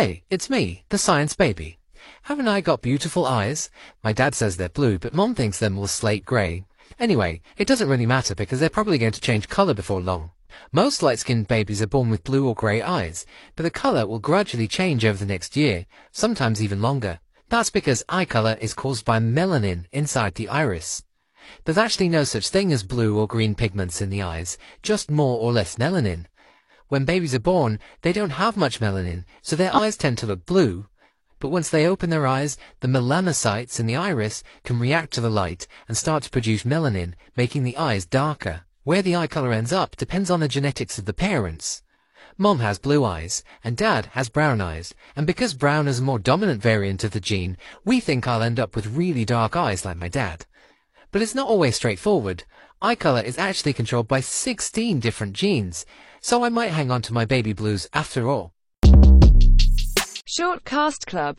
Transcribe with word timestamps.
Hey, 0.00 0.22
it's 0.30 0.48
me, 0.48 0.82
the 0.88 0.96
science 0.96 1.34
baby. 1.36 1.78
Haven't 2.22 2.48
I 2.48 2.62
got 2.62 2.80
beautiful 2.80 3.26
eyes? 3.26 3.68
My 4.02 4.14
dad 4.14 4.34
says 4.34 4.56
they're 4.56 4.70
blue, 4.70 4.98
but 4.98 5.12
mom 5.12 5.34
thinks 5.34 5.58
they're 5.58 5.68
more 5.68 5.88
slate 5.88 6.24
grey. 6.24 6.64
Anyway, 6.98 7.42
it 7.58 7.68
doesn't 7.68 7.90
really 7.90 8.06
matter 8.06 8.34
because 8.34 8.60
they're 8.60 8.70
probably 8.70 8.96
going 8.96 9.12
to 9.12 9.20
change 9.20 9.50
colour 9.50 9.74
before 9.74 10.00
long. 10.00 10.30
Most 10.72 11.02
light-skinned 11.02 11.48
babies 11.48 11.82
are 11.82 11.86
born 11.86 12.08
with 12.08 12.24
blue 12.24 12.48
or 12.48 12.54
grey 12.54 12.80
eyes, 12.80 13.26
but 13.56 13.62
the 13.64 13.70
colour 13.70 14.06
will 14.06 14.20
gradually 14.20 14.66
change 14.66 15.04
over 15.04 15.18
the 15.18 15.26
next 15.26 15.54
year, 15.54 15.84
sometimes 16.12 16.62
even 16.62 16.80
longer. 16.80 17.20
That's 17.50 17.68
because 17.68 18.02
eye 18.08 18.24
colour 18.24 18.56
is 18.58 18.72
caused 18.72 19.04
by 19.04 19.18
melanin 19.18 19.84
inside 19.92 20.34
the 20.34 20.48
iris. 20.48 21.04
There's 21.66 21.76
actually 21.76 22.08
no 22.08 22.24
such 22.24 22.48
thing 22.48 22.72
as 22.72 22.84
blue 22.84 23.18
or 23.18 23.26
green 23.26 23.54
pigments 23.54 24.00
in 24.00 24.08
the 24.08 24.22
eyes, 24.22 24.56
just 24.82 25.10
more 25.10 25.38
or 25.38 25.52
less 25.52 25.76
melanin. 25.76 26.24
When 26.90 27.04
babies 27.04 27.36
are 27.36 27.38
born, 27.38 27.78
they 28.02 28.12
don't 28.12 28.30
have 28.30 28.56
much 28.56 28.80
melanin, 28.80 29.24
so 29.42 29.54
their 29.54 29.72
eyes 29.72 29.96
tend 29.96 30.18
to 30.18 30.26
look 30.26 30.44
blue. 30.44 30.88
But 31.38 31.50
once 31.50 31.70
they 31.70 31.86
open 31.86 32.10
their 32.10 32.26
eyes, 32.26 32.58
the 32.80 32.88
melanocytes 32.88 33.78
in 33.78 33.86
the 33.86 33.94
iris 33.94 34.42
can 34.64 34.80
react 34.80 35.12
to 35.12 35.20
the 35.20 35.30
light 35.30 35.68
and 35.86 35.96
start 35.96 36.24
to 36.24 36.30
produce 36.30 36.64
melanin, 36.64 37.14
making 37.36 37.62
the 37.62 37.76
eyes 37.76 38.06
darker. 38.06 38.62
Where 38.82 39.02
the 39.02 39.14
eye 39.14 39.28
color 39.28 39.52
ends 39.52 39.72
up 39.72 39.94
depends 39.94 40.32
on 40.32 40.40
the 40.40 40.48
genetics 40.48 40.98
of 40.98 41.04
the 41.04 41.12
parents. 41.12 41.84
Mom 42.36 42.58
has 42.58 42.80
blue 42.80 43.04
eyes, 43.04 43.44
and 43.62 43.76
Dad 43.76 44.06
has 44.14 44.28
brown 44.28 44.60
eyes, 44.60 44.92
and 45.14 45.28
because 45.28 45.54
brown 45.54 45.86
is 45.86 46.00
a 46.00 46.02
more 46.02 46.18
dominant 46.18 46.60
variant 46.60 47.04
of 47.04 47.12
the 47.12 47.20
gene, 47.20 47.56
we 47.84 48.00
think 48.00 48.26
I'll 48.26 48.42
end 48.42 48.58
up 48.58 48.74
with 48.74 48.88
really 48.88 49.24
dark 49.24 49.54
eyes 49.54 49.84
like 49.84 49.96
my 49.96 50.08
dad. 50.08 50.44
But 51.12 51.22
it's 51.22 51.34
not 51.34 51.48
always 51.48 51.74
straightforward. 51.76 52.44
Eye 52.80 52.94
color 52.94 53.20
is 53.20 53.38
actually 53.38 53.72
controlled 53.72 54.06
by 54.06 54.20
16 54.20 55.00
different 55.00 55.32
genes, 55.32 55.84
so 56.20 56.44
I 56.44 56.48
might 56.48 56.70
hang 56.70 56.90
on 56.90 57.02
to 57.02 57.12
my 57.12 57.24
baby 57.24 57.52
blues 57.52 57.88
after 57.92 58.28
all. 58.28 58.52
Short 60.24 60.64
Cast 60.64 61.06
Club 61.06 61.36